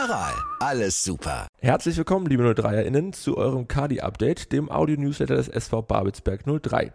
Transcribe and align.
Aral, 0.00 0.34
alles 0.60 1.02
super. 1.02 1.48
Herzlich 1.58 1.96
willkommen, 1.96 2.26
liebe 2.26 2.44
03erInnen, 2.44 3.12
zu 3.12 3.36
eurem 3.36 3.66
Kadi-Update, 3.66 4.52
dem 4.52 4.70
Audio-Newsletter 4.70 5.34
des 5.34 5.48
SV 5.48 5.82
Babelsberg 5.82 6.44
03. 6.46 6.92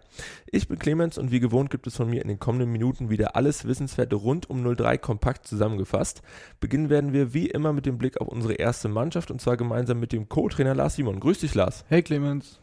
Ich 0.50 0.70
bin 0.70 0.80
Clemens 0.80 1.18
und 1.18 1.30
wie 1.30 1.42
gewohnt 1.42 1.70
gibt 1.70 1.86
es 1.86 1.98
von 1.98 2.10
mir 2.10 2.22
in 2.22 2.30
den 2.30 2.40
kommenden 2.40 2.72
Minuten 2.72 3.10
wieder 3.10 3.36
alles 3.36 3.66
Wissenswerte 3.66 4.16
rund 4.16 4.50
um 4.50 4.64
03 4.64 4.98
kompakt 5.00 5.46
zusammengefasst. 5.46 6.22
Beginnen 6.62 6.90
werden 6.90 7.12
wir 7.12 7.34
wie 7.34 7.48
immer 7.48 7.74
mit 7.74 7.86
dem 7.86 7.98
Blick 7.98 8.22
auf 8.22 8.30
unsere 8.30 8.54
erste 8.54 8.88
Mannschaft 8.88 9.32
und 9.32 9.42
zwar 9.42 9.58
gemeinsam 9.58 10.00
mit 10.00 10.14
dem 10.14 10.30
Co-Trainer 10.30 10.74
Lars 10.74 10.96
Simon. 10.96 11.20
Grüß 11.20 11.40
dich, 11.40 11.56
Lars. 11.56 11.84
Hey, 11.90 12.04
Clemens. 12.04 12.62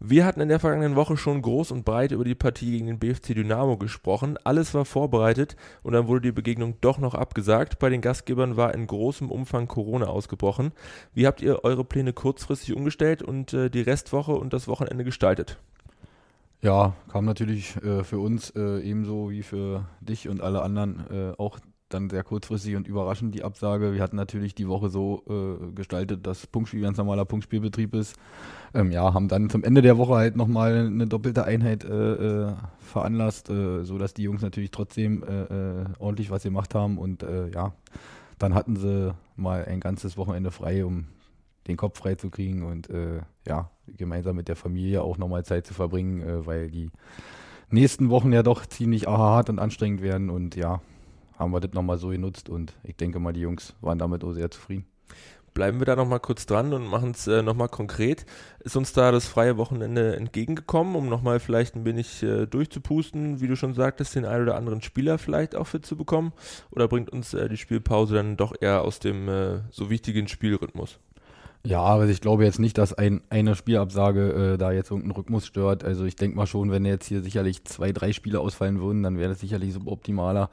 Wir 0.00 0.24
hatten 0.26 0.40
in 0.40 0.48
der 0.48 0.60
vergangenen 0.60 0.96
Woche 0.96 1.16
schon 1.16 1.40
groß 1.40 1.70
und 1.70 1.84
breit 1.84 2.12
über 2.12 2.24
die 2.24 2.34
Partie 2.34 2.72
gegen 2.72 2.86
den 2.86 2.98
BFC 2.98 3.34
Dynamo 3.34 3.76
gesprochen. 3.76 4.36
Alles 4.44 4.74
war 4.74 4.84
vorbereitet 4.84 5.56
und 5.82 5.92
dann 5.92 6.08
wurde 6.08 6.22
die 6.22 6.32
Begegnung 6.32 6.76
doch 6.80 6.98
noch 6.98 7.14
abgesagt. 7.14 7.78
Bei 7.78 7.88
den 7.88 8.00
Gastgebern 8.00 8.56
war 8.56 8.74
in 8.74 8.86
großem 8.86 9.30
Umfang 9.30 9.68
Corona 9.68 10.06
ausgebrochen. 10.06 10.72
Wie 11.14 11.26
habt 11.26 11.40
ihr 11.42 11.64
eure 11.64 11.84
Pläne 11.84 12.12
kurzfristig 12.12 12.74
umgestellt 12.74 13.22
und 13.22 13.54
äh, 13.54 13.70
die 13.70 13.82
Restwoche 13.82 14.32
und 14.32 14.52
das 14.52 14.68
Wochenende 14.68 15.04
gestaltet? 15.04 15.58
Ja, 16.60 16.94
kam 17.12 17.26
natürlich 17.26 17.76
äh, 17.82 18.04
für 18.04 18.18
uns 18.18 18.50
äh, 18.50 18.80
ebenso 18.80 19.30
wie 19.30 19.42
für 19.42 19.86
dich 20.00 20.28
und 20.28 20.40
alle 20.40 20.62
anderen 20.62 21.04
äh, 21.10 21.32
auch 21.36 21.58
dann 21.94 22.10
sehr 22.10 22.24
kurzfristig 22.24 22.76
und 22.76 22.86
überraschend 22.86 23.34
die 23.34 23.44
Absage. 23.44 23.94
Wir 23.94 24.02
hatten 24.02 24.16
natürlich 24.16 24.54
die 24.54 24.68
Woche 24.68 24.90
so 24.90 25.22
äh, 25.28 25.72
gestaltet, 25.72 26.26
dass 26.26 26.46
Punktspiel 26.46 26.82
ganz 26.82 26.98
normaler 26.98 27.24
Punktspielbetrieb 27.24 27.94
ist. 27.94 28.16
Ähm, 28.74 28.90
ja, 28.90 29.14
haben 29.14 29.28
dann 29.28 29.48
zum 29.48 29.64
Ende 29.64 29.80
der 29.80 29.96
Woche 29.96 30.14
halt 30.14 30.36
nochmal 30.36 30.86
eine 30.86 31.06
doppelte 31.06 31.44
Einheit 31.44 31.84
äh, 31.84 32.48
äh, 32.48 32.52
veranlasst, 32.80 33.48
äh, 33.48 33.84
sodass 33.84 34.12
die 34.12 34.24
Jungs 34.24 34.42
natürlich 34.42 34.72
trotzdem 34.72 35.22
äh, 35.22 35.42
äh, 35.44 35.84
ordentlich 35.98 36.30
was 36.30 36.42
gemacht 36.42 36.74
haben 36.74 36.98
und 36.98 37.24
ja, 37.54 37.72
dann 38.38 38.54
hatten 38.54 38.76
sie 38.76 39.14
mal 39.36 39.64
ein 39.64 39.80
ganzes 39.80 40.16
Wochenende 40.16 40.50
frei, 40.50 40.84
um 40.84 41.06
den 41.68 41.76
Kopf 41.76 41.98
frei 41.98 42.16
zu 42.16 42.28
kriegen 42.28 42.62
und 42.62 42.88
ja, 43.46 43.70
gemeinsam 43.86 44.36
mit 44.36 44.48
der 44.48 44.56
Familie 44.56 45.02
auch 45.02 45.16
nochmal 45.16 45.44
Zeit 45.44 45.66
zu 45.66 45.74
verbringen, 45.74 46.44
weil 46.44 46.70
die 46.70 46.90
nächsten 47.70 48.10
Wochen 48.10 48.32
ja 48.32 48.42
doch 48.42 48.66
ziemlich 48.66 49.06
hart 49.06 49.48
und 49.48 49.58
anstrengend 49.58 50.02
werden 50.02 50.28
und 50.30 50.56
ja, 50.56 50.80
haben 51.38 51.52
wir 51.52 51.60
das 51.60 51.72
nochmal 51.72 51.98
so 51.98 52.08
genutzt 52.08 52.48
und 52.48 52.74
ich 52.82 52.96
denke 52.96 53.18
mal, 53.18 53.32
die 53.32 53.40
Jungs 53.40 53.74
waren 53.80 53.98
damit 53.98 54.24
auch 54.24 54.32
sehr 54.32 54.50
zufrieden. 54.50 54.86
Bleiben 55.54 55.78
wir 55.78 55.86
da 55.86 55.94
nochmal 55.94 56.18
kurz 56.18 56.46
dran 56.46 56.72
und 56.72 56.84
machen 56.84 57.12
es 57.12 57.28
äh, 57.28 57.40
nochmal 57.40 57.68
konkret. 57.68 58.26
Ist 58.64 58.76
uns 58.76 58.92
da 58.92 59.12
das 59.12 59.28
freie 59.28 59.56
Wochenende 59.56 60.16
entgegengekommen, 60.16 60.96
um 60.96 61.08
nochmal 61.08 61.38
vielleicht 61.38 61.76
ein 61.76 61.84
wenig 61.84 62.24
äh, 62.24 62.46
durchzupusten, 62.46 63.40
wie 63.40 63.46
du 63.46 63.54
schon 63.54 63.72
sagtest, 63.72 64.16
den 64.16 64.24
einen 64.24 64.42
oder 64.42 64.56
anderen 64.56 64.82
Spieler 64.82 65.16
vielleicht 65.16 65.54
auch 65.54 65.68
fit 65.68 65.86
zu 65.86 65.96
bekommen? 65.96 66.32
Oder 66.72 66.88
bringt 66.88 67.10
uns 67.10 67.34
äh, 67.34 67.48
die 67.48 67.56
Spielpause 67.56 68.16
dann 68.16 68.36
doch 68.36 68.52
eher 68.60 68.82
aus 68.82 68.98
dem 68.98 69.28
äh, 69.28 69.60
so 69.70 69.90
wichtigen 69.90 70.26
Spielrhythmus? 70.26 70.98
Ja, 71.66 71.80
aber 71.80 72.06
ich 72.08 72.20
glaube 72.20 72.44
jetzt 72.44 72.58
nicht, 72.58 72.76
dass 72.76 72.92
ein, 72.92 73.22
eine 73.30 73.54
Spielabsage 73.54 74.54
äh, 74.54 74.58
da 74.58 74.72
jetzt 74.72 74.90
irgendeinen 74.90 75.16
Rhythmus 75.16 75.46
stört. 75.46 75.84
Also 75.84 76.04
ich 76.04 76.16
denke 76.16 76.36
mal 76.36 76.48
schon, 76.48 76.72
wenn 76.72 76.84
jetzt 76.84 77.06
hier 77.06 77.22
sicherlich 77.22 77.64
zwei, 77.64 77.92
drei 77.92 78.12
Spiele 78.12 78.40
ausfallen 78.40 78.80
würden, 78.80 79.04
dann 79.04 79.18
wäre 79.18 79.30
das 79.30 79.40
sicherlich 79.40 79.72
suboptimaler. 79.72 80.50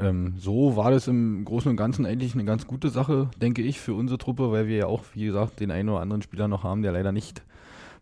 Ähm, 0.00 0.34
so 0.38 0.76
war 0.76 0.90
das 0.90 1.08
im 1.08 1.44
Großen 1.44 1.70
und 1.70 1.76
Ganzen 1.76 2.06
eigentlich 2.06 2.34
eine 2.34 2.44
ganz 2.44 2.66
gute 2.66 2.88
Sache, 2.88 3.30
denke 3.40 3.62
ich, 3.62 3.80
für 3.80 3.94
unsere 3.94 4.18
Truppe, 4.18 4.52
weil 4.52 4.68
wir 4.68 4.76
ja 4.76 4.86
auch, 4.86 5.02
wie 5.14 5.24
gesagt, 5.24 5.60
den 5.60 5.70
einen 5.70 5.88
oder 5.88 6.00
anderen 6.00 6.22
Spieler 6.22 6.48
noch 6.48 6.62
haben, 6.62 6.82
der 6.82 6.92
leider 6.92 7.12
nicht 7.12 7.42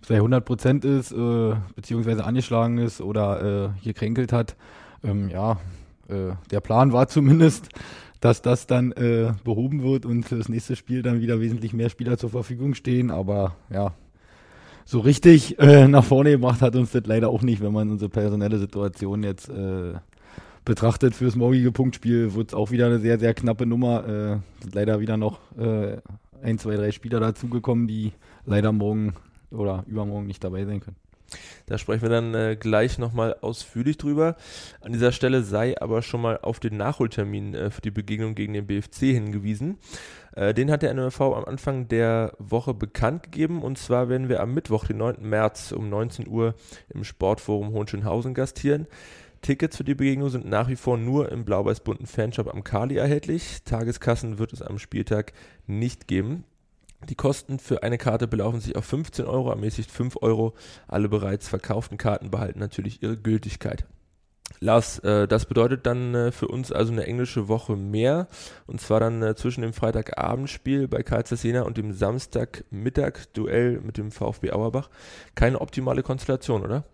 bei 0.09 0.17
100 0.17 0.45
Prozent 0.45 0.85
ist, 0.85 1.13
äh, 1.13 1.55
beziehungsweise 1.75 2.25
angeschlagen 2.25 2.79
ist 2.79 3.01
oder 3.01 3.75
äh, 3.83 3.85
gekränkelt 3.85 4.33
hat. 4.33 4.57
Ähm, 5.03 5.31
ja, 5.31 5.59
äh, 6.09 6.35
der 6.51 6.61
Plan 6.61 6.93
war 6.93 7.09
zumindest, 7.09 7.71
dass 8.21 8.43
das 8.43 8.67
dann 8.67 8.93
äh, 8.93 9.33
behoben 9.45 9.83
wird 9.83 10.07
und 10.07 10.25
für 10.25 10.37
das 10.37 10.49
nächste 10.49 10.77
Spiel 10.77 11.03
dann 11.03 11.21
wieder 11.21 11.41
wesentlich 11.41 11.73
mehr 11.73 11.91
Spieler 11.91 12.19
zur 12.19 12.31
Verfügung 12.31 12.75
stehen. 12.75 13.11
Aber 13.11 13.57
ja, 13.73 13.95
so 14.85 15.01
richtig 15.01 15.59
äh, 15.59 15.89
nach 15.89 16.05
vorne 16.05 16.31
gebracht 16.31 16.63
hat 16.63 16.77
uns 16.77 16.93
das 16.93 17.07
leider 17.07 17.29
auch 17.29 17.43
nicht, 17.43 17.61
wenn 17.61 17.73
man 17.73 17.91
unsere 17.91 18.09
personelle 18.09 18.59
Situation 18.59 19.23
jetzt 19.23 19.49
äh, 19.49 19.95
betrachtet 20.67 21.15
fürs 21.15 21.37
morgige 21.37 21.73
Punktspiel, 21.73 22.35
wird 22.35 22.49
es 22.49 22.55
auch 22.55 22.71
wieder 22.71 22.87
eine 22.87 22.99
sehr, 22.99 23.19
sehr 23.19 23.33
knappe 23.33 23.65
Nummer. 23.65 24.07
Äh, 24.07 24.63
sind 24.63 24.75
leider 24.75 25.01
wieder 25.01 25.17
noch 25.17 25.39
äh, 25.57 25.97
ein, 26.43 26.59
zwei, 26.59 26.75
drei 26.75 26.93
Spieler 26.93 27.21
dazugekommen, 27.21 27.87
die 27.87 28.13
leider 28.45 28.73
morgen 28.73 29.15
oder 29.51 29.85
übermorgen 29.87 30.27
nicht 30.27 30.45
dabei 30.45 30.67
sein 30.67 30.81
können. 30.81 30.97
Da 31.67 31.79
sprechen 31.79 32.03
wir 32.03 32.09
dann 32.09 32.35
äh, 32.35 32.57
gleich 32.59 32.99
nochmal 32.99 33.37
ausführlich 33.41 33.97
drüber. 33.97 34.37
An 34.81 34.93
dieser 34.93 35.13
Stelle 35.13 35.43
sei 35.43 35.81
aber 35.81 36.03
schon 36.03 36.21
mal 36.21 36.39
auf 36.41 36.61
den 36.61 36.77
Nachholtermin 36.77 37.55
äh, 37.55 37.71
für 37.71 37.81
die 37.81 37.91
Begegnung 37.91 38.35
gegen 38.35 38.53
den 38.53 38.67
BFC 38.67 38.99
hingewiesen. 39.01 39.79
Äh, 40.35 40.55
den 40.55 40.71
hat 40.71 40.83
der 40.83 40.95
NMV 40.95 41.21
am 41.21 41.45
Anfang 41.45 41.89
der 41.89 42.35
Woche 42.39 42.75
bekannt 42.75 43.25
gegeben 43.25 43.63
und 43.63 43.79
zwar 43.79 44.09
werden 44.09 44.29
wir 44.29 44.41
am 44.41 44.55
Mittwoch, 44.55 44.85
den 44.85 44.99
9. 44.99 45.17
März 45.21 45.73
um 45.73 45.89
19 45.89 46.29
Uhr 46.29 46.55
im 46.93 47.05
Sportforum 47.05 47.73
Hohenschönhausen 47.73 48.35
gastieren. 48.35 48.87
Tickets 49.43 49.77
für 49.77 49.85
die 49.85 49.95
Begegnung 49.95 50.29
sind 50.29 50.47
nach 50.47 50.69
wie 50.69 50.77
vor 50.77 50.97
nur 50.97 51.31
im 51.31 51.45
blau-weiß-bunten 51.45 52.07
Fanshop 52.07 52.53
am 52.53 52.65
Kali 52.65 52.97
erhältlich. 52.97 53.63
Tageskassen 53.65 54.39
wird 54.39 54.53
es 54.53 54.63
am 54.63 54.79
Spieltag 54.79 55.33
nicht 55.67 56.09
geben. 56.09 56.45
Die 57.09 57.15
Kosten 57.15 57.59
für 57.59 57.83
eine 57.83 57.99
Karte 57.99 58.27
belaufen 58.27 58.61
sich 58.61 58.75
auf 58.77 58.85
15 58.85 59.27
Euro, 59.27 59.51
ermäßigt 59.51 59.91
5 59.91 60.17
Euro. 60.23 60.55
Alle 60.89 61.09
bereits 61.09 61.49
verkauften 61.49 61.99
Karten 61.99 62.31
behalten 62.31 62.59
natürlich 62.59 63.03
ihre 63.03 63.17
Gültigkeit. 63.17 63.87
Lars, 64.61 64.99
äh, 65.01 65.29
das 65.29 65.47
bedeutet 65.47 65.87
dann 65.87 66.15
äh, 66.15 66.33
für 66.33 66.49
uns 66.49 66.73
also 66.73 66.93
eine 66.93 67.05
englische 67.05 67.49
Woche 67.49 67.77
mehr. 67.77 68.29
Und 68.67 68.81
zwar 68.81 69.01
dann 69.01 69.23
äh, 69.23 69.35
zwischen 69.35 69.63
dem 69.63 69.73
Freitagabendspiel 69.73 70.89
bei 70.89 71.03
Karl 71.03 71.25
Jena 71.31 71.63
und 71.63 71.77
dem 71.77 71.93
Samstagmittag-Duell 71.93 73.81
mit 73.81 73.99
dem 73.99 74.11
VfB 74.11 74.53
Auerbach. 74.53 74.89
Keine 75.35 75.61
optimale 75.61 76.03
Konstellation, 76.03 76.65
oder? 76.65 76.85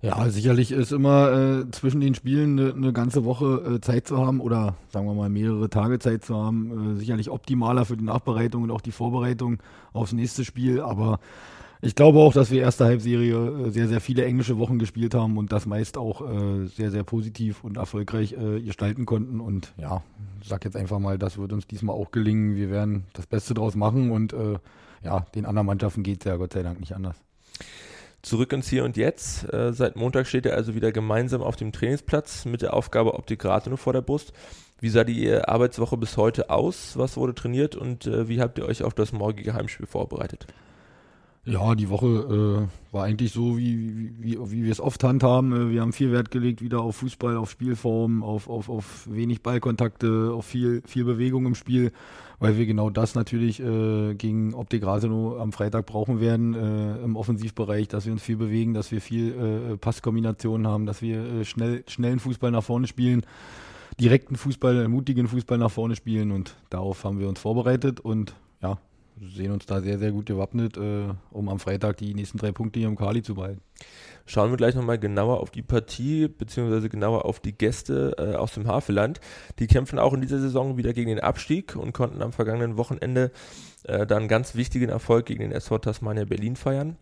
Ja, 0.00 0.30
sicherlich 0.30 0.70
ist 0.70 0.92
immer 0.92 1.32
äh, 1.32 1.70
zwischen 1.72 2.00
den 2.00 2.14
Spielen 2.14 2.58
eine, 2.58 2.72
eine 2.72 2.92
ganze 2.92 3.24
Woche 3.24 3.78
äh, 3.78 3.80
Zeit 3.80 4.06
zu 4.06 4.18
haben 4.18 4.40
oder 4.40 4.76
sagen 4.90 5.06
wir 5.06 5.14
mal 5.14 5.28
mehrere 5.28 5.68
Tage 5.70 5.98
Zeit 5.98 6.24
zu 6.24 6.36
haben. 6.36 6.94
Äh, 6.94 6.98
sicherlich 6.98 7.30
optimaler 7.30 7.84
für 7.84 7.96
die 7.96 8.04
Nachbereitung 8.04 8.62
und 8.62 8.70
auch 8.70 8.80
die 8.80 8.92
Vorbereitung 8.92 9.58
aufs 9.92 10.12
nächste 10.12 10.44
Spiel. 10.44 10.80
Aber 10.80 11.18
ich 11.82 11.96
glaube 11.96 12.20
auch, 12.20 12.32
dass 12.32 12.52
wir 12.52 12.60
erste 12.60 12.84
Halbserie 12.84 13.66
äh, 13.66 13.70
sehr, 13.70 13.88
sehr 13.88 14.00
viele 14.00 14.24
englische 14.24 14.56
Wochen 14.58 14.78
gespielt 14.78 15.14
haben 15.14 15.36
und 15.36 15.50
das 15.50 15.66
meist 15.66 15.98
auch 15.98 16.20
äh, 16.20 16.66
sehr, 16.66 16.92
sehr 16.92 17.02
positiv 17.02 17.64
und 17.64 17.76
erfolgreich 17.76 18.34
äh, 18.34 18.60
gestalten 18.60 19.04
konnten. 19.04 19.40
Und 19.40 19.74
ja, 19.78 20.04
ich 20.40 20.48
sag 20.48 20.64
jetzt 20.64 20.76
einfach 20.76 21.00
mal, 21.00 21.18
das 21.18 21.38
wird 21.38 21.52
uns 21.52 21.66
diesmal 21.66 21.96
auch 21.96 22.12
gelingen. 22.12 22.54
Wir 22.54 22.70
werden 22.70 23.04
das 23.14 23.26
Beste 23.26 23.52
draus 23.52 23.74
machen 23.74 24.12
und 24.12 24.34
ja, 25.04 25.20
den 25.34 25.46
anderen 25.46 25.66
Mannschaften 25.66 26.02
geht 26.02 26.20
es 26.20 26.24
ja 26.24 26.36
Gott 26.36 26.52
sei 26.52 26.62
Dank 26.62 26.80
nicht 26.80 26.92
anders. 26.92 27.16
Zurück 28.28 28.52
ins 28.52 28.68
Hier 28.68 28.84
und 28.84 28.98
Jetzt. 28.98 29.50
Äh, 29.54 29.72
seit 29.72 29.96
Montag 29.96 30.26
steht 30.26 30.44
er 30.44 30.54
also 30.54 30.74
wieder 30.74 30.92
gemeinsam 30.92 31.40
auf 31.40 31.56
dem 31.56 31.72
Trainingsplatz 31.72 32.44
mit 32.44 32.60
der 32.60 32.74
Aufgabe 32.74 33.14
Optik 33.14 33.42
Rathenow 33.42 33.80
vor 33.80 33.94
der 33.94 34.02
Brust. 34.02 34.34
Wie 34.80 34.90
sah 34.90 35.02
die 35.02 35.32
Arbeitswoche 35.32 35.96
bis 35.96 36.18
heute 36.18 36.50
aus? 36.50 36.98
Was 36.98 37.16
wurde 37.16 37.34
trainiert 37.34 37.74
und 37.74 38.06
äh, 38.06 38.28
wie 38.28 38.42
habt 38.42 38.58
ihr 38.58 38.66
euch 38.66 38.82
auf 38.82 38.92
das 38.92 39.14
morgige 39.14 39.54
Heimspiel 39.54 39.86
vorbereitet? 39.86 40.46
Ja, 41.46 41.74
die 41.74 41.88
Woche 41.88 42.68
äh, 42.68 42.94
war 42.94 43.04
eigentlich 43.04 43.32
so, 43.32 43.56
wie, 43.56 44.12
wie, 44.18 44.38
wie 44.38 44.64
wir 44.64 44.72
es 44.72 44.80
oft 44.80 45.02
handhaben. 45.02 45.52
Äh, 45.52 45.70
wir 45.70 45.80
haben 45.80 45.94
viel 45.94 46.12
Wert 46.12 46.30
gelegt 46.30 46.60
wieder 46.60 46.82
auf 46.82 46.96
Fußball, 46.96 47.38
auf 47.38 47.50
Spielform, 47.50 48.22
auf, 48.22 48.50
auf, 48.50 48.68
auf 48.68 49.08
wenig 49.10 49.42
Ballkontakte, 49.42 50.32
auf 50.34 50.44
viel, 50.44 50.82
viel 50.84 51.04
Bewegung 51.04 51.46
im 51.46 51.54
Spiel, 51.54 51.92
weil 52.40 52.56
wir 52.56 52.66
genau 52.66 52.90
das 52.90 53.14
natürlich 53.14 53.60
äh, 53.60 54.14
gegen 54.14 54.54
Optik 54.54 54.84
Rathenow 54.84 55.40
am 55.40 55.52
Freitag 55.52 55.86
brauchen 55.86 56.20
werden 56.20 56.54
äh, 56.54 57.02
im 57.02 57.16
Offensivbereich, 57.16 57.88
dass 57.88 58.06
wir 58.06 58.12
uns 58.12 58.22
viel 58.22 58.36
bewegen, 58.36 58.74
dass 58.74 58.92
wir 58.92 59.00
viel 59.00 59.72
äh, 59.72 59.76
Passkombinationen 59.76 60.66
haben, 60.66 60.86
dass 60.86 61.02
wir 61.02 61.18
äh, 61.18 61.44
schnell, 61.44 61.84
schnellen 61.88 62.20
Fußball 62.20 62.50
nach 62.50 62.62
vorne 62.62 62.86
spielen, 62.86 63.22
direkten 64.00 64.36
Fußball, 64.36 64.86
mutigen 64.88 65.26
Fußball 65.26 65.58
nach 65.58 65.70
vorne 65.70 65.96
spielen 65.96 66.30
und 66.30 66.54
darauf 66.70 67.04
haben 67.04 67.18
wir 67.18 67.28
uns 67.28 67.40
vorbereitet 67.40 68.00
und 68.00 68.34
sehen 69.34 69.52
uns 69.52 69.66
da 69.66 69.80
sehr, 69.80 69.98
sehr 69.98 70.12
gut 70.12 70.26
gewappnet, 70.26 70.76
äh, 70.76 71.08
um 71.30 71.48
am 71.48 71.58
Freitag 71.58 71.96
die 71.98 72.14
nächsten 72.14 72.38
drei 72.38 72.52
Punkte 72.52 72.78
hier 72.80 72.88
im 72.88 72.96
Kali 72.96 73.22
zu 73.22 73.34
behalten. 73.34 73.60
Schauen 74.26 74.50
wir 74.50 74.56
gleich 74.56 74.74
nochmal 74.74 74.98
genauer 74.98 75.40
auf 75.40 75.50
die 75.50 75.62
Partie, 75.62 76.28
beziehungsweise 76.28 76.88
genauer 76.88 77.24
auf 77.24 77.40
die 77.40 77.56
Gäste 77.56 78.14
äh, 78.18 78.34
aus 78.34 78.54
dem 78.54 78.66
Havelland. 78.66 79.20
Die 79.58 79.66
kämpfen 79.66 79.98
auch 79.98 80.12
in 80.12 80.20
dieser 80.20 80.40
Saison 80.40 80.76
wieder 80.76 80.92
gegen 80.92 81.08
den 81.08 81.20
Abstieg 81.20 81.76
und 81.76 81.92
konnten 81.92 82.20
am 82.20 82.32
vergangenen 82.32 82.76
Wochenende 82.76 83.30
äh, 83.84 84.06
dann 84.06 84.28
ganz 84.28 84.54
wichtigen 84.54 84.90
Erfolg 84.90 85.26
gegen 85.26 85.40
den 85.40 85.52
SV 85.52 85.78
Tasmania 85.78 86.24
Berlin 86.24 86.56
feiern. 86.56 86.96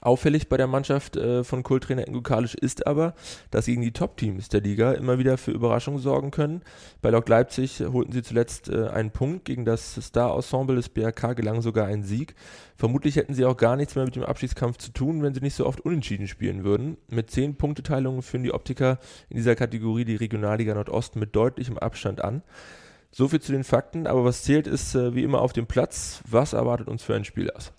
Auffällig 0.00 0.48
bei 0.48 0.56
der 0.56 0.66
Mannschaft 0.66 1.16
äh, 1.16 1.44
von 1.44 1.62
Kulttrainer 1.62 2.06
Ingo 2.06 2.22
Kalisch 2.22 2.54
ist 2.54 2.86
aber, 2.86 3.14
dass 3.50 3.66
gegen 3.66 3.82
die 3.82 3.92
Top-Teams 3.92 4.48
der 4.48 4.60
Liga 4.60 4.92
immer 4.92 5.18
wieder 5.18 5.36
für 5.36 5.50
Überraschungen 5.50 6.00
sorgen 6.00 6.30
können. 6.30 6.62
Bei 7.02 7.10
Lok 7.10 7.28
Leipzig 7.28 7.80
holten 7.80 8.12
sie 8.12 8.22
zuletzt 8.22 8.68
äh, 8.68 8.88
einen 8.88 9.10
Punkt, 9.10 9.44
gegen 9.44 9.64
das 9.64 9.94
Star-Ensemble 10.00 10.76
des 10.76 10.88
BRK 10.88 11.34
gelang 11.34 11.60
sogar 11.60 11.86
ein 11.86 12.02
Sieg. 12.02 12.34
Vermutlich 12.76 13.16
hätten 13.16 13.34
sie 13.34 13.44
auch 13.44 13.56
gar 13.56 13.76
nichts 13.76 13.94
mehr 13.94 14.04
mit 14.04 14.16
dem 14.16 14.24
Abschiedskampf 14.24 14.78
zu 14.78 14.92
tun, 14.92 15.22
wenn 15.22 15.34
sie 15.34 15.40
nicht 15.40 15.54
so 15.54 15.66
oft 15.66 15.80
unentschieden 15.80 16.28
spielen 16.28 16.64
würden. 16.64 16.96
Mit 17.08 17.30
zehn 17.30 17.56
Punkteteilungen 17.56 18.22
führen 18.22 18.42
die 18.44 18.54
Optiker 18.54 18.98
in 19.28 19.36
dieser 19.36 19.54
Kategorie 19.54 20.04
die 20.04 20.16
Regionalliga 20.16 20.72
Nordost 20.74 21.16
mit 21.16 21.36
deutlichem 21.36 21.76
Abstand 21.76 22.24
an. 22.24 22.42
So 23.12 23.28
viel 23.28 23.40
zu 23.40 23.52
den 23.52 23.64
Fakten, 23.64 24.06
aber 24.06 24.24
was 24.24 24.44
zählt 24.44 24.66
ist 24.66 24.94
äh, 24.94 25.14
wie 25.14 25.24
immer 25.24 25.40
auf 25.40 25.52
dem 25.52 25.66
Platz. 25.66 26.22
Was 26.30 26.52
erwartet 26.52 26.88
uns 26.88 27.02
für 27.02 27.14
ein 27.14 27.24
Spiel 27.24 27.50
aus? 27.50 27.72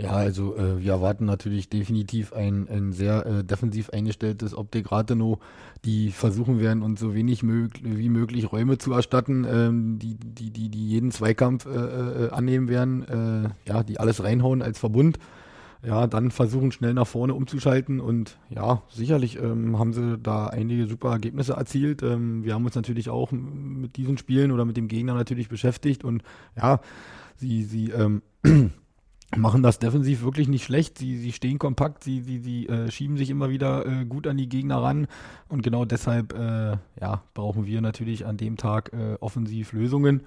Ja, 0.00 0.12
also 0.12 0.56
äh, 0.56 0.80
wir 0.80 0.92
erwarten 0.92 1.24
natürlich 1.24 1.68
definitiv 1.68 2.32
ein, 2.32 2.68
ein 2.68 2.92
sehr 2.92 3.26
äh, 3.26 3.44
defensiv 3.44 3.90
eingestelltes 3.90 4.56
Optik 4.56 4.92
Rathenow, 4.92 5.40
die 5.84 6.12
versuchen 6.12 6.60
werden, 6.60 6.84
uns 6.84 7.00
so 7.00 7.14
wenig 7.14 7.42
mög 7.42 7.72
wie 7.82 8.08
möglich 8.08 8.52
Räume 8.52 8.78
zu 8.78 8.92
erstatten, 8.92 9.44
ähm, 9.44 9.98
die, 9.98 10.14
die, 10.14 10.52
die, 10.52 10.68
die 10.68 10.88
jeden 10.88 11.10
Zweikampf 11.10 11.66
äh, 11.66 11.70
äh 11.70 12.30
annehmen 12.30 12.68
werden, 12.68 13.02
äh, 13.08 13.48
ja, 13.68 13.82
die 13.82 13.98
alles 13.98 14.22
reinhauen 14.22 14.62
als 14.62 14.78
Verbund. 14.78 15.18
Ja, 15.84 16.06
dann 16.06 16.30
versuchen 16.30 16.72
schnell 16.72 16.94
nach 16.94 17.06
vorne 17.06 17.34
umzuschalten 17.34 18.00
und 18.00 18.38
ja, 18.50 18.82
sicherlich 18.90 19.40
ähm, 19.40 19.78
haben 19.78 19.92
sie 19.92 20.18
da 20.18 20.46
einige 20.46 20.86
super 20.86 21.10
Ergebnisse 21.10 21.54
erzielt. 21.54 22.02
Ähm, 22.02 22.44
wir 22.44 22.54
haben 22.54 22.64
uns 22.64 22.74
natürlich 22.74 23.10
auch 23.10 23.30
mit 23.32 23.96
diesen 23.96 24.18
Spielen 24.18 24.52
oder 24.52 24.64
mit 24.64 24.76
dem 24.76 24.88
Gegner 24.88 25.14
natürlich 25.14 25.48
beschäftigt 25.48 26.04
und 26.04 26.22
ja, 26.56 26.80
sie, 27.36 27.62
sie 27.64 27.90
ähm, 27.90 28.22
machen 29.36 29.62
das 29.62 29.78
defensiv 29.78 30.22
wirklich 30.22 30.48
nicht 30.48 30.64
schlecht. 30.64 30.98
Sie, 30.98 31.16
sie 31.18 31.32
stehen 31.32 31.58
kompakt, 31.58 32.02
sie, 32.02 32.20
sie, 32.20 32.38
sie 32.38 32.66
äh, 32.66 32.90
schieben 32.90 33.16
sich 33.16 33.30
immer 33.30 33.50
wieder 33.50 33.86
äh, 33.86 34.04
gut 34.04 34.26
an 34.26 34.36
die 34.36 34.48
Gegner 34.48 34.82
ran. 34.82 35.06
Und 35.48 35.62
genau 35.62 35.84
deshalb 35.84 36.32
äh, 36.32 36.76
ja, 37.00 37.22
brauchen 37.34 37.66
wir 37.66 37.80
natürlich 37.80 38.26
an 38.26 38.36
dem 38.36 38.56
Tag 38.56 38.92
äh, 38.92 39.16
offensiv 39.20 39.72
Lösungen 39.72 40.22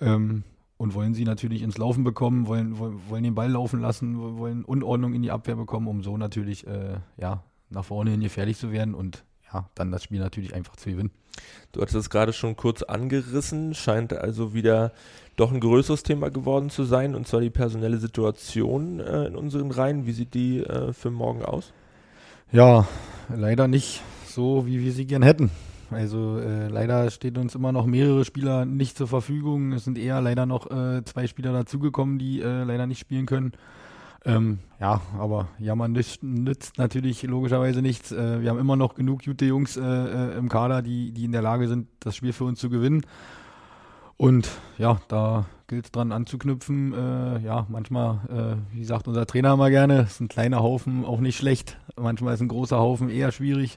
ähm, 0.00 0.42
und 0.76 0.94
wollen 0.94 1.14
sie 1.14 1.24
natürlich 1.24 1.62
ins 1.62 1.78
Laufen 1.78 2.02
bekommen, 2.02 2.46
wollen, 2.46 2.78
wollen 2.78 3.22
den 3.22 3.34
Ball 3.34 3.50
laufen 3.50 3.80
lassen, 3.80 4.18
wollen 4.38 4.64
Unordnung 4.64 5.14
in 5.14 5.22
die 5.22 5.30
Abwehr 5.30 5.56
bekommen, 5.56 5.86
um 5.86 6.02
so 6.02 6.16
natürlich 6.16 6.66
äh, 6.66 6.98
ja, 7.18 7.44
nach 7.68 7.84
vorne 7.84 8.10
hin 8.10 8.20
gefährlich 8.20 8.58
zu 8.58 8.72
werden 8.72 8.94
und 8.94 9.24
ja, 9.52 9.68
dann 9.74 9.92
das 9.92 10.04
Spiel 10.04 10.20
natürlich 10.20 10.54
einfach 10.54 10.76
zu 10.76 10.90
gewinnen. 10.90 11.10
Du 11.72 11.80
hattest 11.80 11.96
es 11.96 12.10
gerade 12.10 12.32
schon 12.32 12.56
kurz 12.56 12.82
angerissen, 12.82 13.74
scheint 13.74 14.12
also 14.12 14.54
wieder 14.54 14.92
doch 15.36 15.52
ein 15.52 15.60
größeres 15.60 16.02
Thema 16.02 16.30
geworden 16.30 16.70
zu 16.70 16.84
sein, 16.84 17.14
und 17.14 17.26
zwar 17.28 17.40
die 17.40 17.50
personelle 17.50 17.98
Situation 17.98 19.00
äh, 19.00 19.26
in 19.26 19.36
unseren 19.36 19.70
Reihen. 19.70 20.06
Wie 20.06 20.12
sieht 20.12 20.34
die 20.34 20.58
äh, 20.58 20.92
für 20.92 21.10
morgen 21.10 21.44
aus? 21.44 21.72
Ja, 22.52 22.86
leider 23.34 23.68
nicht 23.68 24.02
so, 24.26 24.66
wie 24.66 24.82
wir 24.82 24.92
sie 24.92 25.06
gern 25.06 25.22
hätten. 25.22 25.50
Also 25.90 26.38
äh, 26.38 26.68
leider 26.68 27.10
stehen 27.10 27.36
uns 27.36 27.54
immer 27.54 27.72
noch 27.72 27.86
mehrere 27.86 28.24
Spieler 28.24 28.64
nicht 28.64 28.96
zur 28.96 29.08
Verfügung. 29.08 29.72
Es 29.72 29.84
sind 29.84 29.98
eher 29.98 30.20
leider 30.20 30.46
noch 30.46 30.70
äh, 30.70 31.04
zwei 31.04 31.26
Spieler 31.26 31.52
dazugekommen, 31.52 32.18
die 32.18 32.40
äh, 32.40 32.64
leider 32.64 32.86
nicht 32.86 33.00
spielen 33.00 33.26
können. 33.26 33.52
Ähm, 34.24 34.58
ja, 34.78 35.00
aber 35.18 35.48
jammern 35.58 35.92
nützt, 35.92 36.22
nützt 36.22 36.76
natürlich 36.78 37.22
logischerweise 37.22 37.80
nichts. 37.80 38.12
Äh, 38.12 38.42
wir 38.42 38.50
haben 38.50 38.58
immer 38.58 38.76
noch 38.76 38.94
genug 38.94 39.24
gute 39.24 39.46
Jungs 39.46 39.76
äh, 39.76 39.82
äh, 39.82 40.36
im 40.36 40.48
Kader, 40.48 40.82
die, 40.82 41.12
die 41.12 41.24
in 41.24 41.32
der 41.32 41.42
Lage 41.42 41.68
sind, 41.68 41.88
das 42.00 42.16
Spiel 42.16 42.32
für 42.32 42.44
uns 42.44 42.60
zu 42.60 42.68
gewinnen. 42.68 43.02
Und 44.18 44.50
ja, 44.76 45.00
da 45.08 45.46
gilt 45.66 45.86
es 45.86 45.92
dran 45.92 46.12
anzuknüpfen. 46.12 46.92
Äh, 46.92 47.38
ja, 47.38 47.66
manchmal, 47.70 48.60
äh, 48.72 48.76
wie 48.76 48.84
sagt 48.84 49.08
unser 49.08 49.24
Trainer 49.24 49.54
immer 49.54 49.70
gerne, 49.70 50.02
ist 50.02 50.20
ein 50.20 50.28
kleiner 50.28 50.60
Haufen 50.60 51.06
auch 51.06 51.20
nicht 51.20 51.38
schlecht. 51.38 51.78
Manchmal 51.96 52.34
ist 52.34 52.42
ein 52.42 52.48
großer 52.48 52.78
Haufen 52.78 53.08
eher 53.08 53.32
schwierig. 53.32 53.76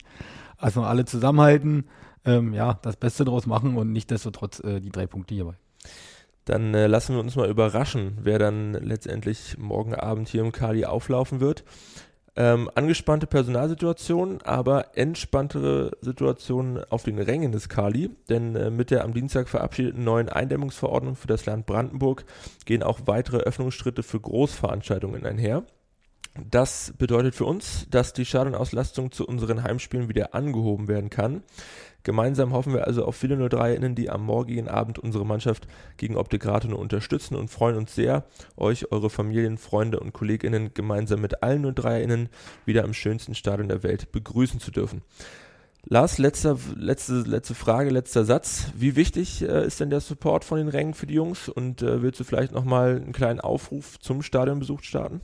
Also 0.57 0.81
alle 0.81 1.05
zusammenhalten, 1.05 1.85
ähm, 2.25 2.53
ja, 2.53 2.73
das 2.81 2.97
Beste 2.97 3.23
draus 3.23 3.45
machen 3.45 3.77
und 3.77 3.93
nicht 3.93 4.11
desto 4.11 4.31
trotz 4.31 4.59
äh, 4.59 4.81
die 4.81 4.89
drei 4.89 5.07
Punkte 5.07 5.33
hierbei. 5.35 5.55
Dann 6.45 6.73
äh, 6.73 6.87
lassen 6.87 7.15
wir 7.15 7.21
uns 7.21 7.35
mal 7.35 7.49
überraschen, 7.49 8.17
wer 8.21 8.39
dann 8.39 8.73
letztendlich 8.73 9.57
morgen 9.57 9.95
Abend 9.95 10.27
hier 10.27 10.41
im 10.41 10.51
Kali 10.51 10.85
auflaufen 10.85 11.39
wird. 11.39 11.63
Ähm, 12.35 12.67
angespannte 12.73 13.27
Personalsituation, 13.27 14.41
aber 14.41 14.97
entspanntere 14.97 15.91
Situationen 16.01 16.83
auf 16.89 17.03
den 17.03 17.19
Rängen 17.19 17.51
des 17.51 17.69
Kali, 17.69 18.09
denn 18.27 18.55
äh, 18.55 18.71
mit 18.71 18.89
der 18.89 19.03
am 19.03 19.13
Dienstag 19.13 19.47
verabschiedeten 19.47 20.03
neuen 20.03 20.29
Eindämmungsverordnung 20.29 21.15
für 21.15 21.27
das 21.27 21.45
Land 21.45 21.67
Brandenburg 21.67 22.25
gehen 22.65 22.81
auch 22.81 23.01
weitere 23.05 23.37
Öffnungsschritte 23.37 24.01
für 24.01 24.19
Großveranstaltungen 24.19 25.27
einher. 25.27 25.63
Das 26.35 26.93
bedeutet 26.97 27.35
für 27.35 27.45
uns, 27.45 27.85
dass 27.91 28.13
die 28.13 28.25
Schadenauslastung 28.25 29.11
zu 29.11 29.27
unseren 29.27 29.63
Heimspielen 29.63 30.09
wieder 30.09 30.33
angehoben 30.33 30.87
werden 30.87 31.11
kann. 31.11 31.43
Gemeinsam 32.01 32.53
hoffen 32.53 32.73
wir 32.73 32.85
also 32.85 33.05
auf 33.05 33.15
viele 33.15 33.35
03-Innen, 33.35 33.95
die 33.95 34.09
am 34.09 34.25
morgigen 34.25 34.67
Abend 34.67 34.99
unsere 34.99 35.25
Mannschaft 35.25 35.67
gegen 35.95 36.17
Optik 36.17 36.45
unterstützen 36.45 37.35
und 37.35 37.49
freuen 37.49 37.77
uns 37.77 37.95
sehr, 37.95 38.25
euch, 38.57 38.91
eure 38.91 39.09
Familien, 39.09 39.57
Freunde 39.57 39.99
und 39.99 40.11
KollegInnen 40.11 40.73
gemeinsam 40.73 41.21
mit 41.21 41.43
allen 41.43 41.65
03-Innen 41.65 42.29
wieder 42.65 42.83
im 42.83 42.93
schönsten 42.93 43.35
Stadion 43.35 43.69
der 43.69 43.83
Welt 43.83 44.11
begrüßen 44.11 44.59
zu 44.59 44.71
dürfen. 44.71 45.01
Lars, 45.85 46.17
letzter, 46.17 46.57
letzte, 46.75 47.21
letzte 47.21 47.55
Frage, 47.55 47.89
letzter 47.89 48.25
Satz. 48.25 48.67
Wie 48.75 48.95
wichtig 48.95 49.41
äh, 49.41 49.65
ist 49.65 49.79
denn 49.79 49.89
der 49.89 49.99
Support 49.99 50.45
von 50.45 50.57
den 50.57 50.69
Rängen 50.69 50.93
für 50.93 51.07
die 51.07 51.13
Jungs? 51.13 51.49
Und 51.49 51.81
äh, 51.81 52.01
willst 52.01 52.19
du 52.19 52.23
vielleicht 52.23 52.53
nochmal 52.53 52.95
einen 52.95 53.11
kleinen 53.11 53.41
Aufruf 53.41 53.99
zum 53.99 54.21
Stadionbesuch 54.21 54.81
starten? 54.81 55.21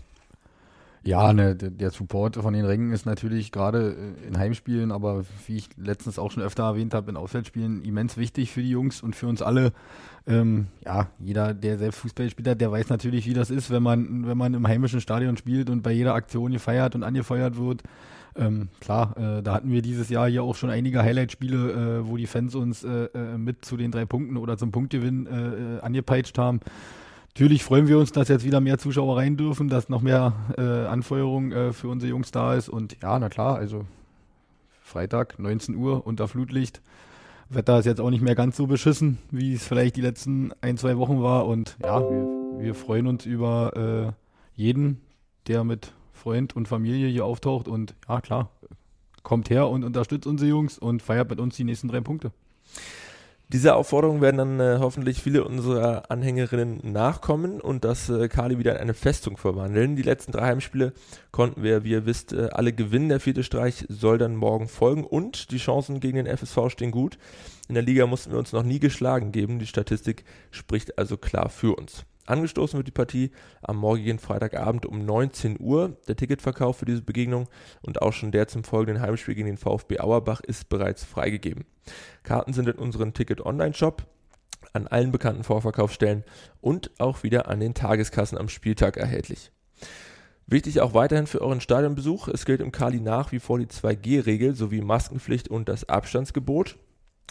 Ja, 1.03 1.31
ne, 1.31 1.55
der 1.55 1.91
Support 1.91 2.35
von 2.35 2.53
den 2.53 2.65
Rängen 2.65 2.91
ist 2.91 3.05
natürlich 3.05 3.51
gerade 3.51 3.95
äh, 4.23 4.27
in 4.27 4.37
Heimspielen, 4.37 4.91
aber 4.91 5.23
wie 5.47 5.57
ich 5.57 5.69
letztens 5.77 6.19
auch 6.19 6.31
schon 6.31 6.43
öfter 6.43 6.63
erwähnt 6.63 6.93
habe, 6.93 7.09
in 7.09 7.17
Auswärtsspielen 7.17 7.83
immens 7.83 8.17
wichtig 8.17 8.51
für 8.51 8.61
die 8.61 8.69
Jungs 8.69 9.01
und 9.01 9.15
für 9.15 9.27
uns 9.27 9.41
alle. 9.41 9.71
Ähm, 10.27 10.67
ja, 10.85 11.07
jeder, 11.19 11.53
der 11.53 11.77
selbst 11.77 11.99
Fußball 11.99 12.29
spielt 12.29 12.49
hat, 12.49 12.61
der 12.61 12.71
weiß 12.71 12.89
natürlich, 12.89 13.25
wie 13.27 13.33
das 13.33 13.49
ist, 13.49 13.71
wenn 13.71 13.81
man, 13.81 14.27
wenn 14.27 14.37
man 14.37 14.53
im 14.53 14.67
heimischen 14.67 14.99
Stadion 14.99 15.37
spielt 15.37 15.69
und 15.69 15.81
bei 15.81 15.91
jeder 15.91 16.13
Aktion 16.13 16.51
gefeiert 16.51 16.95
und 16.95 17.03
angefeuert 17.03 17.57
wird. 17.57 17.81
Ähm, 18.35 18.69
klar, 18.79 19.15
äh, 19.17 19.41
da 19.41 19.53
hatten 19.53 19.71
wir 19.71 19.81
dieses 19.81 20.09
Jahr 20.09 20.29
hier 20.29 20.43
auch 20.43 20.55
schon 20.55 20.69
einige 20.69 21.01
Highlight-Spiele, 21.01 22.01
äh, 22.01 22.07
wo 22.07 22.17
die 22.17 22.27
Fans 22.27 22.55
uns 22.55 22.83
äh, 22.83 23.05
äh 23.05 23.37
mit 23.37 23.65
zu 23.65 23.75
den 23.75 23.91
drei 23.91 24.05
Punkten 24.05 24.37
oder 24.37 24.57
zum 24.57 24.71
Punktgewinn 24.71 25.27
äh, 25.27 25.81
angepeitscht 25.81 26.37
haben. 26.37 26.59
Natürlich 27.29 27.63
freuen 27.63 27.87
wir 27.87 27.99
uns, 27.99 28.11
dass 28.11 28.27
jetzt 28.27 28.43
wieder 28.43 28.59
mehr 28.59 28.77
Zuschauer 28.77 29.17
rein 29.17 29.37
dürfen, 29.37 29.69
dass 29.69 29.87
noch 29.87 30.01
mehr 30.01 30.33
äh, 30.57 30.61
Anfeuerung 30.87 31.51
äh, 31.51 31.73
für 31.73 31.87
unsere 31.87 32.09
Jungs 32.09 32.31
da 32.31 32.55
ist. 32.55 32.69
Und 32.69 32.97
ja, 33.01 33.17
na 33.17 33.29
klar, 33.29 33.55
also 33.55 33.85
Freitag, 34.81 35.39
19 35.39 35.75
Uhr 35.75 36.05
unter 36.05 36.27
Flutlicht. 36.27 36.81
Wetter 37.49 37.79
ist 37.79 37.85
jetzt 37.85 38.01
auch 38.01 38.09
nicht 38.09 38.21
mehr 38.21 38.35
ganz 38.35 38.57
so 38.57 38.67
beschissen, 38.67 39.19
wie 39.31 39.53
es 39.53 39.65
vielleicht 39.65 39.95
die 39.95 40.01
letzten 40.01 40.51
ein, 40.61 40.77
zwei 40.77 40.97
Wochen 40.97 41.21
war. 41.21 41.47
Und 41.47 41.77
ja, 41.81 41.99
wir, 42.01 42.59
wir 42.59 42.75
freuen 42.75 43.07
uns 43.07 43.25
über 43.25 44.15
äh, 44.57 44.59
jeden, 44.59 45.01
der 45.47 45.63
mit 45.63 45.93
Freund 46.11 46.55
und 46.55 46.67
Familie 46.67 47.07
hier 47.07 47.25
auftaucht. 47.25 47.67
Und 47.67 47.95
ja, 48.07 48.21
klar, 48.21 48.49
kommt 49.23 49.49
her 49.49 49.67
und 49.69 49.83
unterstützt 49.83 50.27
unsere 50.27 50.49
Jungs 50.49 50.77
und 50.77 51.01
feiert 51.01 51.29
mit 51.29 51.39
uns 51.39 51.55
die 51.55 51.63
nächsten 51.63 51.87
drei 51.87 52.01
Punkte. 52.01 52.31
Dieser 53.51 53.77
Aufforderung 53.77 54.21
werden 54.21 54.37
dann 54.37 54.59
äh, 54.59 54.77
hoffentlich 54.79 55.23
viele 55.23 55.43
unserer 55.43 56.11
Anhängerinnen 56.11 56.81
nachkommen 56.83 57.59
und 57.59 57.83
das 57.83 58.07
äh, 58.07 58.27
Kali 58.27 58.59
wieder 58.59 58.75
in 58.75 58.81
eine 58.81 58.93
Festung 58.93 59.37
verwandeln. 59.37 59.95
Die 59.95 60.03
letzten 60.03 60.31
drei 60.31 60.45
Heimspiele 60.49 60.93
konnten 61.31 61.63
wir, 61.63 61.83
wie 61.83 61.89
ihr 61.89 62.05
wisst, 62.05 62.31
äh, 62.31 62.49
alle 62.51 62.73
gewinnen. 62.73 63.09
Der 63.09 63.19
vierte 63.19 63.43
Streich 63.43 63.87
soll 63.89 64.19
dann 64.19 64.35
morgen 64.35 64.67
folgen 64.67 65.03
und 65.03 65.49
die 65.49 65.57
Chancen 65.57 65.99
gegen 65.99 66.23
den 66.23 66.37
FSV 66.37 66.69
stehen 66.69 66.91
gut. 66.91 67.17
In 67.67 67.73
der 67.73 67.81
Liga 67.81 68.05
mussten 68.05 68.31
wir 68.31 68.37
uns 68.37 68.53
noch 68.53 68.61
nie 68.61 68.79
geschlagen 68.79 69.31
geben. 69.31 69.57
Die 69.57 69.65
Statistik 69.65 70.25
spricht 70.51 70.99
also 70.99 71.17
klar 71.17 71.49
für 71.49 71.75
uns. 71.75 72.05
Angestoßen 72.29 72.77
wird 72.77 72.87
die 72.87 72.91
Partie 72.91 73.31
am 73.61 73.77
morgigen 73.77 74.19
Freitagabend 74.19 74.85
um 74.85 75.03
19 75.03 75.57
Uhr. 75.59 75.97
Der 76.07 76.15
Ticketverkauf 76.15 76.77
für 76.77 76.85
diese 76.85 77.01
Begegnung 77.01 77.47
und 77.81 78.01
auch 78.01 78.13
schon 78.13 78.31
der 78.31 78.47
zum 78.47 78.63
folgenden 78.63 79.01
Heimspiel 79.01 79.35
gegen 79.35 79.47
den 79.47 79.57
VfB 79.57 79.99
Auerbach 79.99 80.41
ist 80.41 80.69
bereits 80.69 81.03
freigegeben. 81.03 81.65
Karten 82.23 82.53
sind 82.53 82.69
in 82.69 82.75
unserem 82.75 83.13
Ticket-Online-Shop 83.13 84.05
an 84.73 84.87
allen 84.87 85.11
bekannten 85.11 85.43
Vorverkaufsstellen 85.43 86.23
und 86.61 86.91
auch 86.99 87.23
wieder 87.23 87.47
an 87.47 87.59
den 87.59 87.73
Tageskassen 87.73 88.37
am 88.37 88.49
Spieltag 88.49 88.97
erhältlich. 88.97 89.51
Wichtig 90.45 90.81
auch 90.81 90.93
weiterhin 90.93 91.27
für 91.27 91.41
euren 91.41 91.61
Stadionbesuch, 91.61 92.27
es 92.27 92.45
gilt 92.45 92.61
im 92.61 92.71
Kali 92.71 92.99
nach 92.99 93.31
wie 93.31 93.39
vor 93.39 93.59
die 93.59 93.67
2G-Regel 93.67 94.55
sowie 94.55 94.81
Maskenpflicht 94.81 95.47
und 95.47 95.69
das 95.69 95.87
Abstandsgebot. 95.87 96.77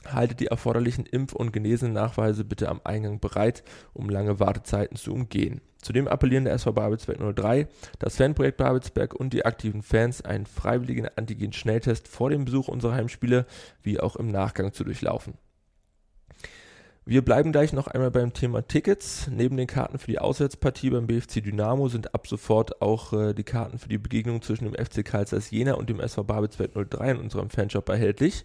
Haltet 0.06 0.40
die 0.40 0.46
erforderlichen 0.46 1.06
Impf- 1.06 1.34
und 1.34 1.52
Genesenachweise 1.52 2.44
bitte 2.44 2.68
am 2.68 2.80
Eingang 2.84 3.20
bereit, 3.20 3.62
um 3.92 4.08
lange 4.08 4.40
Wartezeiten 4.40 4.96
zu 4.96 5.12
umgehen. 5.12 5.60
Zudem 5.80 6.08
appellieren 6.08 6.44
der 6.44 6.54
SV 6.54 6.72
Babelsberg 6.72 7.36
03, 7.36 7.68
das 7.98 8.16
Fanprojekt 8.16 8.56
Babelsberg 8.56 9.14
und 9.14 9.32
die 9.32 9.44
aktiven 9.44 9.82
Fans 9.82 10.22
einen 10.22 10.46
freiwilligen 10.46 11.08
Antigen-Schnelltest 11.16 12.08
vor 12.08 12.30
dem 12.30 12.44
Besuch 12.44 12.68
unserer 12.68 12.94
Heimspiele 12.94 13.46
wie 13.82 14.00
auch 14.00 14.16
im 14.16 14.28
Nachgang 14.28 14.72
zu 14.72 14.84
durchlaufen. 14.84 15.34
Wir 17.10 17.24
bleiben 17.24 17.52
gleich 17.52 17.72
noch 17.72 17.86
einmal 17.86 18.10
beim 18.10 18.34
Thema 18.34 18.60
Tickets. 18.68 19.30
Neben 19.30 19.56
den 19.56 19.66
Karten 19.66 19.98
für 19.98 20.08
die 20.08 20.18
Auswärtspartie 20.18 20.90
beim 20.90 21.06
BFC 21.06 21.42
Dynamo 21.42 21.88
sind 21.88 22.14
ab 22.14 22.26
sofort 22.26 22.82
auch 22.82 23.14
äh, 23.14 23.32
die 23.32 23.44
Karten 23.44 23.78
für 23.78 23.88
die 23.88 23.96
Begegnung 23.96 24.42
zwischen 24.42 24.70
dem 24.70 24.74
FC 24.74 25.02
Karl 25.02 25.24
Jena 25.48 25.72
und 25.72 25.88
dem 25.88 26.00
SV 26.00 26.24
Babelsberg 26.24 26.72
03 26.74 27.12
in 27.12 27.16
unserem 27.16 27.48
Fanshop 27.48 27.88
erhältlich. 27.88 28.44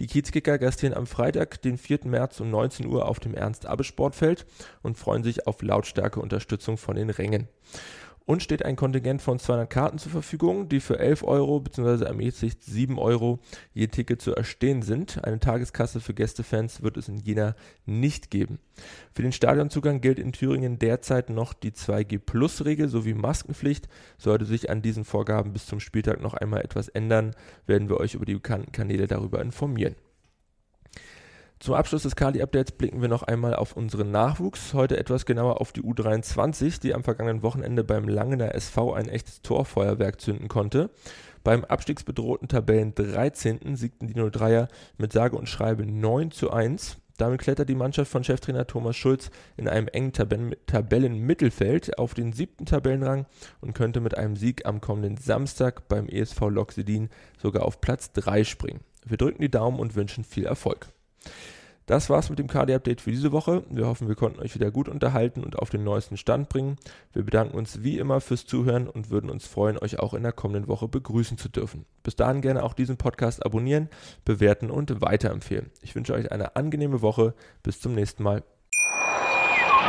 Die 0.00 0.08
Kiezkicker 0.08 0.58
gastieren 0.58 0.96
am 0.96 1.06
Freitag, 1.06 1.62
den 1.62 1.78
4. 1.78 2.00
März 2.06 2.40
um 2.40 2.50
19 2.50 2.86
Uhr 2.86 3.06
auf 3.06 3.20
dem 3.20 3.32
Ernst-Abbe-Sportfeld 3.32 4.44
und 4.82 4.98
freuen 4.98 5.22
sich 5.22 5.46
auf 5.46 5.62
Lautstärke 5.62 6.18
Unterstützung 6.18 6.78
von 6.78 6.96
den 6.96 7.10
Rängen 7.10 7.46
und 8.26 8.42
steht 8.42 8.64
ein 8.64 8.76
Kontingent 8.76 9.22
von 9.22 9.38
200 9.38 9.68
Karten 9.68 9.98
zur 9.98 10.12
Verfügung, 10.12 10.68
die 10.68 10.80
für 10.80 10.98
11 10.98 11.24
Euro 11.24 11.60
bzw. 11.60 12.04
ermäßigt 12.04 12.62
7 12.62 12.98
Euro 12.98 13.40
je 13.72 13.88
Ticket 13.88 14.22
zu 14.22 14.34
erstehen 14.34 14.82
sind. 14.82 15.24
Eine 15.24 15.40
Tageskasse 15.40 16.00
für 16.00 16.14
Gästefans 16.14 16.82
wird 16.82 16.96
es 16.96 17.08
in 17.08 17.18
Jena 17.18 17.54
nicht 17.86 18.30
geben. 18.30 18.58
Für 19.14 19.22
den 19.22 19.32
Stadionzugang 19.32 20.00
gilt 20.00 20.18
in 20.18 20.32
Thüringen 20.32 20.78
derzeit 20.78 21.30
noch 21.30 21.52
die 21.52 21.72
2G-Plus-Regel 21.72 22.88
sowie 22.88 23.14
Maskenpflicht. 23.14 23.88
Sollte 24.18 24.44
sich 24.44 24.70
an 24.70 24.82
diesen 24.82 25.04
Vorgaben 25.04 25.52
bis 25.52 25.66
zum 25.66 25.80
Spieltag 25.80 26.20
noch 26.20 26.34
einmal 26.34 26.62
etwas 26.62 26.88
ändern, 26.88 27.34
werden 27.66 27.88
wir 27.88 27.98
euch 27.98 28.14
über 28.14 28.26
die 28.26 28.34
bekannten 28.34 28.72
Kanäle 28.72 29.06
darüber 29.06 29.40
informieren. 29.42 29.96
Zum 31.60 31.74
Abschluss 31.74 32.04
des 32.04 32.16
Kali-Updates 32.16 32.72
blicken 32.72 33.02
wir 33.02 33.10
noch 33.10 33.22
einmal 33.22 33.54
auf 33.54 33.76
unseren 33.76 34.10
Nachwuchs. 34.10 34.72
Heute 34.72 34.96
etwas 34.96 35.26
genauer 35.26 35.60
auf 35.60 35.72
die 35.72 35.82
U23, 35.82 36.80
die 36.80 36.94
am 36.94 37.04
vergangenen 37.04 37.42
Wochenende 37.42 37.84
beim 37.84 38.08
Langener 38.08 38.54
SV 38.54 38.94
ein 38.94 39.10
echtes 39.10 39.42
Torfeuerwerk 39.42 40.22
zünden 40.22 40.48
konnte. 40.48 40.88
Beim 41.44 41.66
abstiegsbedrohten 41.66 42.48
Tabellen 42.48 42.94
13. 42.94 43.76
siegten 43.76 44.06
die 44.06 44.14
03er 44.14 44.68
mit 44.96 45.12
sage 45.12 45.36
und 45.36 45.50
schreibe 45.50 45.84
9 45.84 46.30
zu 46.30 46.50
1. 46.50 46.96
Damit 47.18 47.42
klettert 47.42 47.68
die 47.68 47.74
Mannschaft 47.74 48.10
von 48.10 48.24
Cheftrainer 48.24 48.66
Thomas 48.66 48.96
Schulz 48.96 49.30
in 49.58 49.68
einem 49.68 49.88
engen 49.88 50.14
Tabellen 50.14 50.56
Tabellenmittelfeld 50.64 51.98
auf 51.98 52.14
den 52.14 52.32
siebten 52.32 52.64
Tabellenrang 52.64 53.26
und 53.60 53.74
könnte 53.74 54.00
mit 54.00 54.16
einem 54.16 54.36
Sieg 54.36 54.64
am 54.64 54.80
kommenden 54.80 55.18
Samstag 55.18 55.88
beim 55.88 56.08
ESV 56.08 56.40
Loxedin 56.40 57.10
sogar 57.36 57.66
auf 57.66 57.82
Platz 57.82 58.12
3 58.12 58.44
springen. 58.44 58.80
Wir 59.04 59.18
drücken 59.18 59.42
die 59.42 59.50
Daumen 59.50 59.78
und 59.78 59.94
wünschen 59.94 60.24
viel 60.24 60.46
Erfolg. 60.46 60.90
Das 61.90 62.08
war's 62.08 62.30
mit 62.30 62.38
dem 62.38 62.46
KD-Update 62.46 63.00
für 63.00 63.10
diese 63.10 63.32
Woche. 63.32 63.64
Wir 63.68 63.88
hoffen, 63.88 64.06
wir 64.06 64.14
konnten 64.14 64.38
euch 64.38 64.54
wieder 64.54 64.70
gut 64.70 64.88
unterhalten 64.88 65.42
und 65.42 65.58
auf 65.58 65.70
den 65.70 65.82
neuesten 65.82 66.16
Stand 66.16 66.48
bringen. 66.48 66.76
Wir 67.12 67.24
bedanken 67.24 67.58
uns 67.58 67.82
wie 67.82 67.98
immer 67.98 68.20
fürs 68.20 68.46
Zuhören 68.46 68.86
und 68.86 69.10
würden 69.10 69.28
uns 69.28 69.44
freuen, 69.48 69.76
euch 69.76 69.98
auch 69.98 70.14
in 70.14 70.22
der 70.22 70.32
kommenden 70.32 70.68
Woche 70.68 70.86
begrüßen 70.86 71.36
zu 71.36 71.48
dürfen. 71.48 71.86
Bis 72.04 72.14
dahin 72.14 72.42
gerne 72.42 72.62
auch 72.62 72.74
diesen 72.74 72.96
Podcast 72.96 73.44
abonnieren, 73.44 73.88
bewerten 74.24 74.70
und 74.70 75.00
weiterempfehlen. 75.00 75.70
Ich 75.82 75.96
wünsche 75.96 76.14
euch 76.14 76.30
eine 76.30 76.54
angenehme 76.54 77.02
Woche. 77.02 77.34
Bis 77.64 77.80
zum 77.80 77.96
nächsten 77.96 78.22
Mal. 78.22 78.44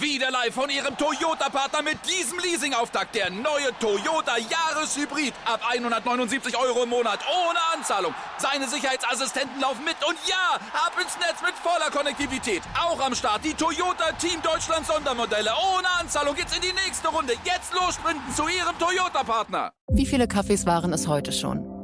Wieder 0.00 0.30
live 0.30 0.54
von 0.54 0.70
ihrem 0.70 0.96
Toyota-Partner 0.96 1.82
mit 1.82 1.98
diesem 2.08 2.38
Leasing-Auftakt. 2.38 3.14
Der 3.14 3.28
neue 3.28 3.68
Toyota 3.78 4.38
Jahreshybrid. 4.38 5.34
Ab 5.44 5.60
179 5.68 6.56
Euro 6.56 6.84
im 6.84 6.88
Monat. 6.88 7.20
Ohne 7.28 7.58
Anzahlung. 7.74 8.14
Seine 8.38 8.66
Sicherheitsassistenten 8.66 9.60
laufen 9.60 9.84
mit. 9.84 9.96
Und 10.08 10.16
ja, 10.26 10.58
ab 10.72 10.92
ins 10.98 11.18
Netz 11.18 11.42
mit 11.42 11.52
voller 11.62 11.90
Konnektivität. 11.90 12.62
Auch 12.80 12.98
am 13.04 13.14
Start 13.14 13.44
die 13.44 13.52
Toyota 13.52 14.12
Team 14.12 14.40
Deutschland 14.42 14.86
Sondermodelle. 14.86 15.50
Ohne 15.76 15.88
Anzahlung 16.00 16.34
geht's 16.34 16.56
in 16.56 16.62
die 16.62 16.72
nächste 16.72 17.08
Runde. 17.08 17.34
Jetzt 17.44 17.74
los 17.74 17.98
zu 18.34 18.48
ihrem 18.48 18.78
Toyota-Partner. 18.78 19.72
Wie 19.92 20.06
viele 20.06 20.26
Kaffees 20.26 20.64
waren 20.64 20.94
es 20.94 21.08
heute 21.08 21.30
schon? 21.30 21.69